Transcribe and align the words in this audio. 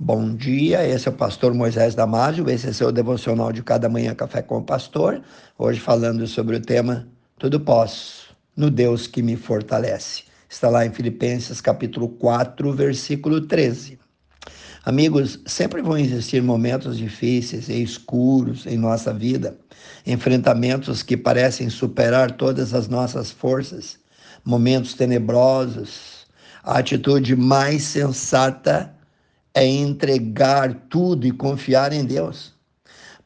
Bom 0.00 0.32
dia, 0.36 0.86
esse 0.86 1.08
é 1.08 1.10
o 1.10 1.14
pastor 1.14 1.52
Moisés 1.52 1.92
Damásio, 1.92 2.48
esse 2.48 2.68
é 2.68 2.72
seu 2.72 2.92
devocional 2.92 3.52
de 3.52 3.64
cada 3.64 3.88
manhã 3.88 4.14
Café 4.14 4.40
com 4.40 4.58
o 4.58 4.62
Pastor. 4.62 5.20
Hoje 5.58 5.80
falando 5.80 6.24
sobre 6.28 6.54
o 6.54 6.60
tema 6.60 7.08
Tudo 7.36 7.58
posso 7.58 8.32
no 8.56 8.70
Deus 8.70 9.08
que 9.08 9.20
me 9.20 9.34
fortalece. 9.34 10.22
Está 10.48 10.68
lá 10.68 10.86
em 10.86 10.92
Filipenses 10.92 11.60
capítulo 11.60 12.10
4, 12.10 12.72
versículo 12.74 13.40
13. 13.40 13.98
Amigos, 14.84 15.40
sempre 15.44 15.82
vão 15.82 15.98
existir 15.98 16.40
momentos 16.44 16.96
difíceis 16.96 17.68
e 17.68 17.82
escuros 17.82 18.68
em 18.68 18.78
nossa 18.78 19.12
vida, 19.12 19.58
enfrentamentos 20.06 21.02
que 21.02 21.16
parecem 21.16 21.68
superar 21.68 22.30
todas 22.30 22.72
as 22.72 22.86
nossas 22.86 23.32
forças, 23.32 23.98
momentos 24.44 24.94
tenebrosos. 24.94 26.24
A 26.62 26.78
atitude 26.78 27.34
mais 27.34 27.82
sensata 27.82 28.96
é 29.58 29.66
entregar 29.66 30.72
tudo 30.88 31.26
e 31.26 31.32
confiar 31.32 31.92
em 31.92 32.04
Deus. 32.04 32.54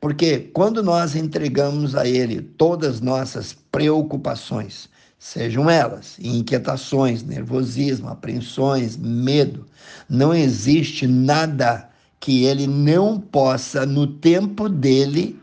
Porque 0.01 0.39
quando 0.39 0.83
nós 0.83 1.15
entregamos 1.15 1.95
a 1.95 2.09
Ele 2.09 2.41
todas 2.41 3.03
nossas 3.03 3.55
preocupações, 3.71 4.89
sejam 5.19 5.69
elas 5.69 6.17
inquietações, 6.19 7.23
nervosismo, 7.23 8.09
apreensões, 8.09 8.97
medo, 8.97 9.67
não 10.09 10.33
existe 10.33 11.07
nada 11.07 11.91
que 12.19 12.47
Ele 12.47 12.67
não 12.67 13.21
possa, 13.21 13.85
no 13.85 14.07
tempo 14.07 14.71
dele, 14.71 15.39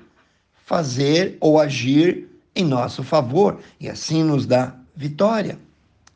fazer 0.65 1.37
ou 1.39 1.59
agir 1.59 2.27
em 2.55 2.65
nosso 2.65 3.03
favor 3.03 3.59
e 3.79 3.87
assim 3.87 4.23
nos 4.23 4.47
dá 4.47 4.73
vitória. 4.95 5.59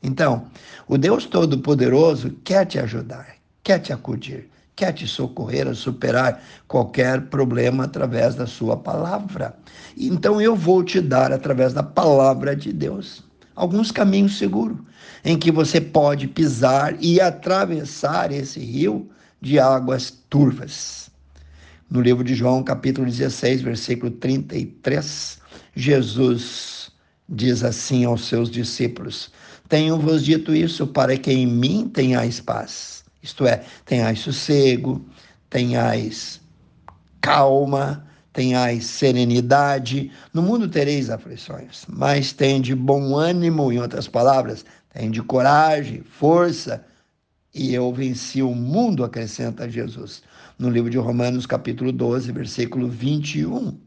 Então, 0.01 0.47
o 0.87 0.97
Deus 0.97 1.27
Todo-Poderoso 1.27 2.31
quer 2.43 2.65
te 2.65 2.79
ajudar, 2.79 3.35
quer 3.63 3.77
te 3.77 3.93
acudir, 3.93 4.49
quer 4.75 4.93
te 4.93 5.07
socorrer 5.07 5.67
a 5.67 5.73
superar 5.73 6.41
qualquer 6.67 7.21
problema 7.27 7.85
através 7.85 8.35
da 8.35 8.47
sua 8.47 8.75
palavra. 8.75 9.55
Então 9.97 10.41
eu 10.41 10.55
vou 10.55 10.83
te 10.83 10.99
dar, 10.99 11.31
através 11.31 11.73
da 11.73 11.83
palavra 11.83 12.55
de 12.55 12.73
Deus, 12.73 13.23
alguns 13.55 13.91
caminhos 13.91 14.37
seguros 14.37 14.77
em 15.23 15.37
que 15.37 15.51
você 15.51 15.79
pode 15.79 16.27
pisar 16.27 16.95
e 16.99 17.21
atravessar 17.21 18.31
esse 18.31 18.59
rio 18.59 19.09
de 19.41 19.59
águas 19.59 20.11
turvas. 20.29 21.09
No 21.89 22.01
livro 22.01 22.23
de 22.23 22.33
João, 22.33 22.63
capítulo 22.63 23.05
16, 23.05 23.61
versículo 23.61 24.11
33, 24.11 25.37
Jesus 25.75 26.91
diz 27.29 27.63
assim 27.63 28.03
aos 28.03 28.25
seus 28.25 28.49
discípulos: 28.49 29.31
Tenho-vos 29.69 30.23
dito 30.23 30.55
isso 30.55 30.87
para 30.87 31.15
que 31.17 31.31
em 31.31 31.45
mim 31.45 31.89
tenhais 31.93 32.39
paz. 32.39 33.02
Isto 33.23 33.47
é, 33.47 33.63
tenhais 33.85 34.19
sossego, 34.19 35.03
tenhais 35.49 36.41
calma, 37.21 38.05
tenhais 38.33 38.85
serenidade. 38.85 40.11
No 40.33 40.41
mundo 40.41 40.67
tereis 40.67 41.09
aflições, 41.09 41.85
mas 41.87 42.33
tende 42.33 42.75
bom 42.75 43.15
ânimo, 43.15 43.71
em 43.71 43.79
outras 43.79 44.09
palavras, 44.09 44.65
tende 44.93 45.21
coragem, 45.21 46.03
força. 46.03 46.85
E 47.55 47.73
eu 47.73 47.93
venci 47.93 48.41
o 48.41 48.53
mundo, 48.53 49.05
acrescenta 49.05 49.69
Jesus. 49.69 50.21
No 50.59 50.69
livro 50.69 50.89
de 50.89 50.97
Romanos, 50.97 51.45
capítulo 51.45 51.91
12, 51.91 52.31
versículo 52.31 52.89
21. 52.89 53.77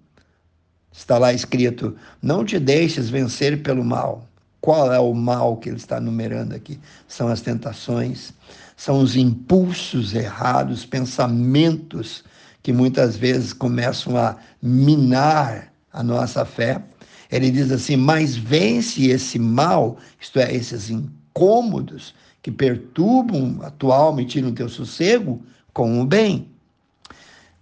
Está 0.90 1.18
lá 1.18 1.32
escrito: 1.32 1.94
Não 2.22 2.42
te 2.42 2.58
deixes 2.58 3.10
vencer 3.10 3.62
pelo 3.62 3.84
mal. 3.84 4.26
Qual 4.66 4.92
é 4.92 4.98
o 4.98 5.14
mal 5.14 5.58
que 5.58 5.68
ele 5.68 5.76
está 5.76 6.00
numerando 6.00 6.52
aqui? 6.52 6.80
São 7.06 7.28
as 7.28 7.40
tentações, 7.40 8.32
são 8.76 8.98
os 8.98 9.14
impulsos 9.14 10.12
errados, 10.12 10.84
pensamentos 10.84 12.24
que 12.64 12.72
muitas 12.72 13.16
vezes 13.16 13.52
começam 13.52 14.16
a 14.16 14.34
minar 14.60 15.72
a 15.92 16.02
nossa 16.02 16.44
fé. 16.44 16.82
Ele 17.30 17.48
diz 17.52 17.70
assim: 17.70 17.94
mas 17.94 18.34
vence 18.34 19.06
esse 19.06 19.38
mal, 19.38 19.98
isto 20.20 20.40
é, 20.40 20.52
esses 20.52 20.90
incômodos 20.90 22.12
que 22.42 22.50
perturbam 22.50 23.60
a 23.62 23.70
tua 23.70 23.94
alma 23.96 24.22
e 24.22 24.26
tiram 24.26 24.48
o 24.48 24.52
teu 24.52 24.68
sossego, 24.68 25.40
com 25.72 26.00
o 26.00 26.04
bem. 26.04 26.50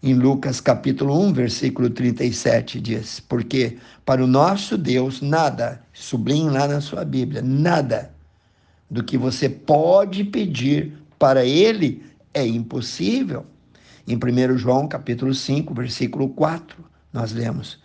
Em 0.06 0.12
Lucas 0.12 0.60
capítulo 0.60 1.18
1, 1.18 1.32
versículo 1.32 1.88
37 1.88 2.78
diz: 2.78 3.20
Porque 3.20 3.78
para 4.04 4.22
o 4.22 4.26
nosso 4.26 4.76
Deus 4.76 5.22
nada, 5.22 5.82
sublinhe 5.94 6.50
lá 6.50 6.68
na 6.68 6.82
sua 6.82 7.06
Bíblia, 7.06 7.40
nada 7.40 8.14
do 8.90 9.02
que 9.02 9.16
você 9.16 9.48
pode 9.48 10.22
pedir 10.24 10.92
para 11.18 11.46
ele 11.46 12.02
é 12.34 12.46
impossível. 12.46 13.46
Em 14.06 14.14
1 14.14 14.58
João, 14.58 14.86
capítulo 14.86 15.32
5, 15.32 15.72
versículo 15.72 16.28
4, 16.28 16.84
nós 17.10 17.32
lemos: 17.32 17.80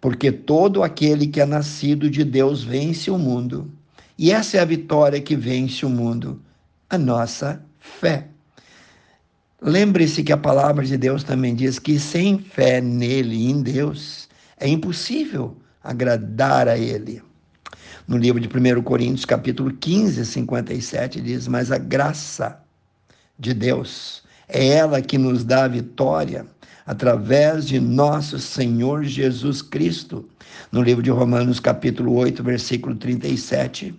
Porque 0.00 0.30
todo 0.30 0.84
aquele 0.84 1.26
que 1.26 1.40
é 1.40 1.46
nascido 1.46 2.08
de 2.08 2.22
Deus 2.22 2.62
vence 2.62 3.10
o 3.10 3.18
mundo. 3.18 3.68
E 4.16 4.30
essa 4.30 4.58
é 4.58 4.60
a 4.60 4.64
vitória 4.64 5.20
que 5.20 5.34
vence 5.34 5.84
o 5.84 5.90
mundo, 5.90 6.40
a 6.88 6.96
nossa 6.96 7.60
fé. 7.80 8.28
Lembre-se 9.68 10.22
que 10.22 10.32
a 10.32 10.36
palavra 10.36 10.84
de 10.84 10.96
Deus 10.96 11.24
também 11.24 11.52
diz 11.52 11.80
que 11.80 11.98
sem 11.98 12.38
fé 12.38 12.80
nele, 12.80 13.50
em 13.50 13.62
Deus, 13.62 14.28
é 14.60 14.68
impossível 14.68 15.56
agradar 15.82 16.68
a 16.68 16.78
ele. 16.78 17.20
No 18.06 18.16
livro 18.16 18.40
de 18.40 18.46
1 18.46 18.80
Coríntios, 18.82 19.24
capítulo 19.24 19.72
15, 19.72 20.24
57, 20.24 21.20
diz: 21.20 21.48
Mas 21.48 21.72
a 21.72 21.78
graça 21.78 22.60
de 23.36 23.52
Deus. 23.52 24.22
É 24.48 24.68
ela 24.68 25.02
que 25.02 25.18
nos 25.18 25.42
dá 25.42 25.64
a 25.64 25.68
vitória 25.68 26.46
através 26.86 27.66
de 27.66 27.80
nosso 27.80 28.38
Senhor 28.38 29.02
Jesus 29.02 29.62
Cristo. 29.62 30.28
No 30.70 30.80
livro 30.80 31.02
de 31.02 31.10
Romanos, 31.10 31.58
capítulo 31.58 32.14
8, 32.14 32.40
versículo 32.44 32.94
37, 32.94 33.92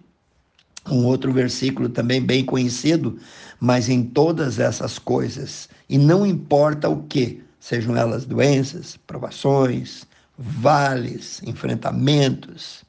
um 0.90 1.06
outro 1.06 1.32
versículo 1.32 1.90
também 1.90 2.22
bem 2.22 2.44
conhecido, 2.44 3.18
mas 3.60 3.90
em 3.90 4.04
todas 4.04 4.60
essas 4.60 5.00
coisas, 5.00 5.70
e 5.90 5.98
não 5.98 6.26
importa 6.26 6.90
o 6.90 7.04
que, 7.04 7.44
sejam 7.60 7.96
elas 7.96 8.26
doenças, 8.26 8.98
provações, 8.98 10.06
vales, 10.38 11.42
enfrentamentos, 11.44 12.86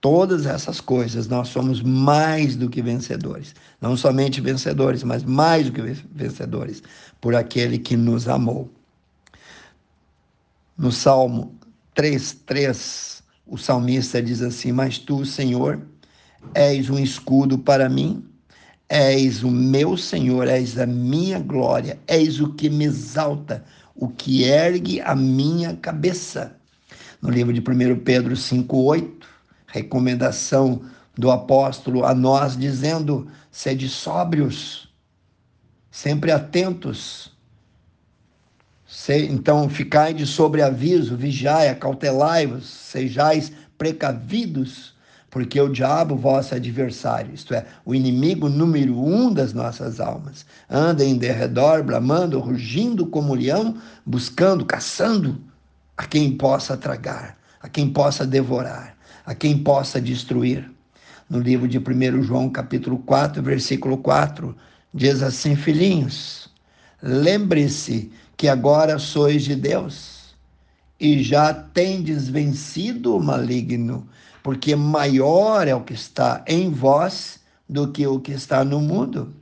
Todas 0.00 0.46
essas 0.46 0.80
coisas 0.80 1.28
nós 1.28 1.48
somos 1.48 1.82
mais 1.82 2.56
do 2.56 2.70
que 2.70 2.80
vencedores. 2.80 3.54
Não 3.80 3.96
somente 3.96 4.40
vencedores, 4.40 5.02
mas 5.02 5.22
mais 5.22 5.66
do 5.66 5.72
que 5.72 5.82
vencedores 6.10 6.82
por 7.20 7.34
aquele 7.34 7.78
que 7.78 7.96
nos 7.96 8.26
amou. 8.26 8.72
No 10.76 10.90
Salmo 10.90 11.54
3:3, 11.94 13.22
o 13.46 13.58
salmista 13.58 14.22
diz 14.22 14.40
assim: 14.40 14.72
"Mas 14.72 14.96
tu, 14.96 15.26
Senhor, 15.26 15.82
és 16.54 16.90
um 16.90 16.98
escudo 16.98 17.58
para 17.58 17.88
mim, 17.88 18.24
és 18.88 19.42
o 19.42 19.50
meu 19.50 19.96
Senhor, 19.96 20.48
és 20.48 20.78
a 20.78 20.86
minha 20.86 21.38
glória, 21.38 21.98
és 22.06 22.40
o 22.40 22.52
que 22.54 22.68
me 22.68 22.84
exalta, 22.84 23.64
o 23.94 24.08
que 24.08 24.44
ergue 24.44 25.00
a 25.00 25.14
minha 25.14 25.76
cabeça." 25.76 26.56
No 27.22 27.30
livro 27.30 27.52
de 27.52 27.60
1 27.60 28.00
Pedro 28.00 28.36
5:8, 28.36 29.26
recomendação 29.66 30.82
do 31.16 31.30
apóstolo 31.30 32.04
a 32.04 32.14
nós, 32.14 32.56
dizendo: 32.56 33.28
sede 33.50 33.88
sóbrios, 33.88 34.88
sempre 35.90 36.32
atentos. 36.32 37.32
Então, 39.28 39.68
ficai 39.68 40.12
de 40.14 40.26
sobreaviso, 40.26 41.16
vigiai, 41.16 41.68
acautelai-vos, 41.68 42.66
sejais 42.66 43.52
precavidos, 43.78 44.94
porque 45.30 45.60
o 45.60 45.68
diabo, 45.68 46.16
vosso 46.16 46.54
adversário, 46.54 47.32
isto 47.32 47.54
é, 47.54 47.64
o 47.84 47.94
inimigo 47.94 48.48
número 48.48 48.98
um 48.98 49.32
das 49.32 49.52
nossas 49.52 50.00
almas, 50.00 50.44
anda 50.68 51.04
em 51.04 51.16
derredor, 51.16 51.82
bramando, 51.82 52.40
rugindo 52.40 53.06
como 53.06 53.34
leão, 53.34 53.76
buscando, 54.04 54.64
caçando 54.64 55.40
a 55.96 56.04
quem 56.04 56.36
possa 56.36 56.76
tragar, 56.76 57.38
a 57.62 57.68
quem 57.68 57.90
possa 57.92 58.26
devorar 58.26 58.98
a 59.30 59.34
quem 59.34 59.58
possa 59.58 60.00
destruir. 60.00 60.68
No 61.28 61.38
livro 61.38 61.68
de 61.68 61.78
1 61.78 62.22
João, 62.24 62.50
capítulo 62.50 62.98
4, 62.98 63.40
versículo 63.40 63.96
4, 63.98 64.56
diz 64.92 65.22
assim: 65.22 65.54
Filhinhos, 65.54 66.50
lembre-se 67.00 68.10
que 68.36 68.48
agora 68.48 68.98
sois 68.98 69.44
de 69.44 69.54
Deus 69.54 70.19
e 71.00 71.22
já 71.22 71.54
tendes 71.54 72.28
vencido 72.28 73.16
o 73.16 73.22
maligno, 73.22 74.06
porque 74.42 74.76
maior 74.76 75.66
é 75.66 75.74
o 75.74 75.80
que 75.80 75.94
está 75.94 76.44
em 76.46 76.70
vós 76.70 77.40
do 77.68 77.90
que 77.90 78.06
o 78.06 78.20
que 78.20 78.32
está 78.32 78.64
no 78.64 78.80
mundo. 78.80 79.34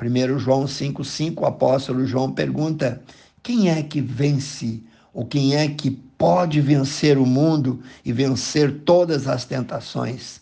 1 0.00 0.38
João 0.38 0.64
5,5, 0.64 1.40
o 1.40 1.46
apóstolo 1.46 2.06
João 2.06 2.32
pergunta: 2.32 3.02
quem 3.42 3.70
é 3.70 3.82
que 3.82 4.00
vence? 4.00 4.82
Ou 5.12 5.26
quem 5.26 5.54
é 5.54 5.68
que 5.68 5.90
pode 5.90 6.60
vencer 6.60 7.18
o 7.18 7.26
mundo 7.26 7.82
e 8.04 8.12
vencer 8.12 8.80
todas 8.84 9.26
as 9.26 9.44
tentações. 9.44 10.40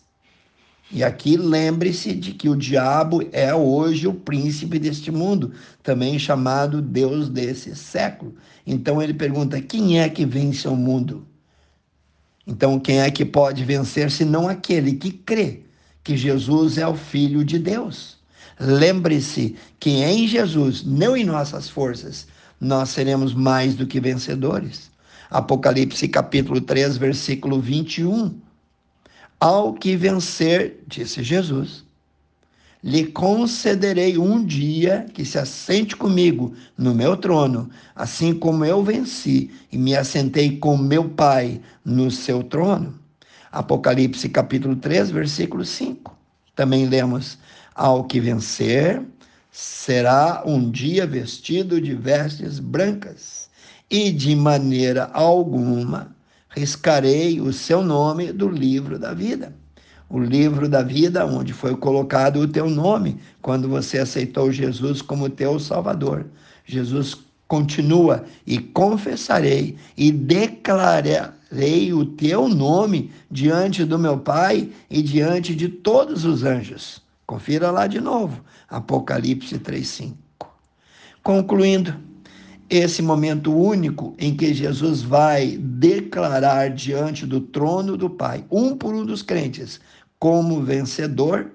E 0.95 1.03
aqui 1.03 1.37
lembre-se 1.37 2.15
de 2.15 2.33
que 2.33 2.49
o 2.49 2.55
diabo 2.55 3.29
é 3.33 3.53
hoje 3.53 4.07
o 4.07 4.15
príncipe 4.15 4.79
deste 4.79 5.11
mundo, 5.11 5.53
também 5.83 6.17
chamado 6.21 6.81
Deus 6.81 7.29
desse 7.29 7.75
século. 7.75 8.37
Então 8.65 9.03
ele 9.03 9.13
pergunta: 9.13 9.61
quem 9.61 10.01
é 10.01 10.09
que 10.09 10.25
vence 10.25 10.69
o 10.69 10.77
mundo? 10.77 11.27
Então, 12.47 12.79
quem 12.79 13.01
é 13.01 13.11
que 13.11 13.25
pode 13.25 13.65
vencer 13.65 14.09
se 14.09 14.25
não 14.25 14.49
aquele 14.49 14.93
que 14.93 15.11
crê 15.11 15.63
que 16.05 16.17
Jesus 16.17 16.79
é 16.79 16.87
o 16.87 16.95
Filho 16.95 17.45
de 17.45 17.59
Deus? 17.59 18.19
Lembre-se 18.61 19.57
que 19.81 19.91
em 19.91 20.29
Jesus, 20.29 20.85
não 20.85 21.17
em 21.17 21.25
nossas 21.25 21.69
forças, 21.69 22.29
nós 22.61 22.91
seremos 22.91 23.35
mais 23.35 23.75
do 23.75 23.85
que 23.85 23.99
vencedores. 23.99 24.93
Apocalipse 25.29 26.07
capítulo 26.07 26.61
3, 26.61 26.97
versículo 26.99 27.61
21. 27.61 28.44
Ao 29.41 29.75
que 29.75 29.97
vencer, 29.97 30.83
disse 30.87 31.23
Jesus, 31.23 31.85
lhe 32.83 33.07
concederei 33.07 34.19
um 34.19 34.45
dia 34.45 35.07
que 35.13 35.25
se 35.25 35.39
assente 35.39 35.97
comigo 35.97 36.55
no 36.77 36.95
meu 36.95 37.17
trono, 37.17 37.71
assim 37.97 38.35
como 38.35 38.65
eu 38.65 38.83
venci 38.83 39.51
e 39.73 39.79
me 39.79 39.97
assentei 39.97 40.59
com 40.59 40.77
meu 40.77 41.09
Pai 41.09 41.61
no 41.85 42.11
seu 42.11 42.43
trono. 42.43 42.99
Apocalipse 43.51 44.29
capítulo 44.29 44.77
3, 44.77 45.11
versículo 45.11 45.65
5. 45.65 46.15
Também 46.55 46.87
lemos: 46.87 47.39
Ao 47.75 48.05
que 48.05 48.21
vencer, 48.21 49.03
será 49.51 50.43
um 50.45 50.71
dia 50.71 51.07
vestido 51.07 51.81
de 51.81 51.95
vestes 51.95 52.59
brancas, 52.59 53.49
e 53.89 54.11
de 54.11 54.35
maneira 54.35 55.11
alguma 55.13 56.15
riscarei 56.55 57.41
o 57.41 57.53
seu 57.53 57.83
nome 57.83 58.33
do 58.33 58.49
livro 58.49 58.99
da 58.99 59.13
vida 59.13 59.53
o 60.09 60.19
livro 60.21 60.69
da 60.69 60.83
vida, 60.83 61.27
onde 61.27 61.53
foi 61.53 61.77
colocado 61.77 62.39
o 62.41 62.47
teu 62.47 62.71
nome 62.71 63.19
quando 63.43 63.69
você 63.69 63.99
aceitou 63.99 64.53
Jesus 64.53 65.03
como 65.03 65.29
teu 65.29 65.59
Salvador. 65.59 66.27
Jesus 66.65 67.17
continua 67.49 68.25
e 68.47 68.59
confessarei 68.59 69.77
e 69.97 70.13
declararei 70.13 71.93
o 71.93 72.05
teu 72.05 72.49
nome 72.49 73.11
diante 73.31 73.85
do 73.85 73.99
meu 73.99 74.19
Pai 74.19 74.71
e 74.89 75.03
diante 75.03 75.55
de 75.55 75.69
todos 75.69 76.25
os 76.25 76.45
anjos. 76.45 77.03
Confira 77.27 77.71
lá 77.71 77.87
de 77.87 78.01
novo, 78.01 78.45
Apocalipse 78.69 79.59
3:5. 79.59 80.15
Concluindo, 81.23 81.95
esse 82.77 83.01
momento 83.03 83.55
único 83.55 84.15
em 84.19 84.35
que 84.37 84.53
Jesus 84.53 85.03
vai 85.03 85.57
declarar 85.59 86.71
diante 86.71 87.25
do 87.25 87.41
trono 87.41 87.97
do 87.97 88.11
Pai, 88.11 88.45
um 88.51 88.77
por 88.77 88.95
um 88.95 89.05
dos 89.05 89.23
crentes, 89.23 89.81
como 90.19 90.63
vencedor, 90.63 91.53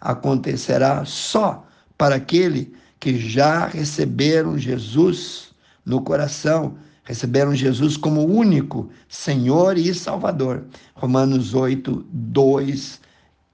acontecerá 0.00 1.04
só 1.04 1.66
para 1.96 2.16
aquele 2.16 2.72
que 3.00 3.18
já 3.18 3.66
receberam 3.66 4.56
Jesus 4.56 5.48
no 5.84 6.02
coração, 6.02 6.76
receberam 7.04 7.54
Jesus 7.54 7.96
como 7.96 8.24
único 8.24 8.90
Senhor 9.08 9.76
e 9.76 9.92
Salvador. 9.94 10.64
Romanos 10.94 11.54
8, 11.54 12.06
2 12.12 13.00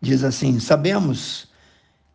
diz 0.01 0.25
assim: 0.25 0.61
Sabemos 0.61 1.49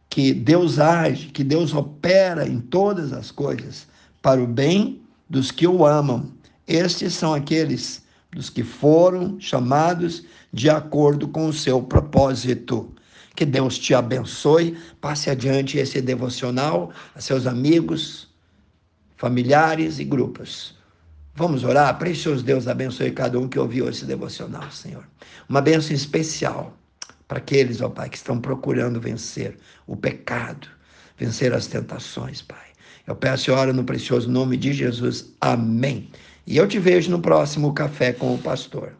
que 0.09 0.33
Deus 0.33 0.77
age, 0.77 1.27
que 1.27 1.43
Deus 1.43 1.73
opera 1.73 2.47
em 2.47 2.59
todas 2.59 3.11
as 3.11 3.31
coisas 3.31 3.87
para 4.23 4.41
o 4.41 4.47
bem 4.47 5.01
dos 5.29 5.51
que 5.51 5.67
o 5.67 5.85
amam. 5.85 6.31
Estes 6.65 7.13
são 7.13 7.33
aqueles 7.33 8.03
dos 8.31 8.49
que 8.49 8.63
foram 8.63 9.39
chamados 9.39 10.23
de 10.51 10.69
acordo 10.69 11.27
com 11.27 11.47
o 11.47 11.53
seu 11.53 11.83
propósito. 11.83 12.91
Que 13.35 13.45
Deus 13.45 13.77
te 13.77 13.93
abençoe. 13.93 14.77
Passe 15.01 15.29
adiante 15.29 15.77
esse 15.77 16.01
devocional 16.01 16.91
a 17.13 17.19
seus 17.19 17.45
amigos, 17.45 18.29
familiares 19.17 19.99
e 19.99 20.05
grupos. 20.05 20.75
Vamos 21.35 21.63
orar? 21.63 21.97
Precioso 21.97 22.43
Deus 22.43 22.67
abençoe 22.67 23.11
cada 23.11 23.37
um 23.37 23.49
que 23.49 23.59
ouviu 23.59 23.89
esse 23.89 24.05
devocional, 24.05 24.71
Senhor. 24.71 25.03
Uma 25.49 25.61
bênção 25.61 25.93
especial 25.93 26.77
para 27.27 27.39
aqueles, 27.39 27.81
ó 27.81 27.89
Pai, 27.89 28.07
que 28.07 28.17
estão 28.17 28.39
procurando 28.39 29.01
vencer 29.01 29.57
o 29.85 29.97
pecado, 29.97 30.67
vencer 31.17 31.53
as 31.53 31.67
tentações, 31.67 32.41
Pai. 32.41 32.72
Eu 33.05 33.15
peço 33.15 33.49
e 33.49 33.53
oro 33.53 33.73
no 33.73 33.83
precioso 33.83 34.29
nome 34.29 34.55
de 34.55 34.71
Jesus. 34.73 35.33
Amém. 35.41 36.09
E 36.47 36.57
eu 36.57 36.67
te 36.67 36.79
vejo 36.79 37.11
no 37.11 37.19
próximo 37.19 37.73
Café 37.73 38.13
com 38.13 38.33
o 38.33 38.37
Pastor. 38.37 38.93